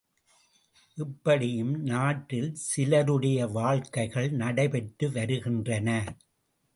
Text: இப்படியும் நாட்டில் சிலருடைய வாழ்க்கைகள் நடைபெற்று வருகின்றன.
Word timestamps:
இப்படியும் 0.97 1.83
நாட்டில் 1.83 2.55
சிலருடைய 2.55 3.47
வாழ்க்கைகள் 3.47 4.29
நடைபெற்று 4.31 5.11
வருகின்றன. 5.11 6.17